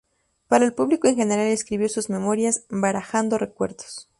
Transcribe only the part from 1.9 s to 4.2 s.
memorias, "Barajando recuerdos".